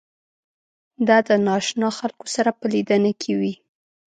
[1.07, 3.53] دا د نااشنا خلکو سره په لیدنه کې وي.